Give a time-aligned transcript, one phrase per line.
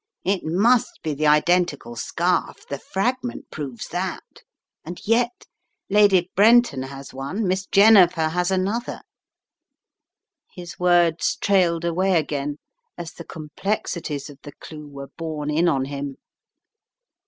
[0.25, 4.41] "It must be the identical scarf, the fragment proves that,
[4.83, 5.45] and yet—
[5.91, 9.01] Lady Brenton has one, Miss Jennifer has another"
[10.55, 12.57] his words trail ed away again
[12.97, 16.15] as the complexities of the clue were borne in on him.